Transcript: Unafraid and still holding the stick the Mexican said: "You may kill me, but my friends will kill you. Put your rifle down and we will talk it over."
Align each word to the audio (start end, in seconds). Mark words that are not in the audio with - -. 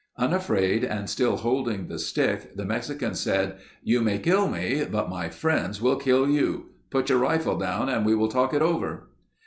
Unafraid 0.17 0.83
and 0.83 1.07
still 1.07 1.35
holding 1.37 1.85
the 1.85 1.99
stick 1.99 2.55
the 2.55 2.65
Mexican 2.65 3.13
said: 3.13 3.59
"You 3.83 4.01
may 4.01 4.17
kill 4.17 4.47
me, 4.47 4.83
but 4.89 5.11
my 5.11 5.29
friends 5.29 5.79
will 5.79 5.97
kill 5.97 6.27
you. 6.27 6.71
Put 6.89 7.09
your 7.09 7.19
rifle 7.19 7.59
down 7.59 7.87
and 7.87 8.03
we 8.03 8.15
will 8.15 8.27
talk 8.27 8.51
it 8.51 8.63
over." 8.63 9.09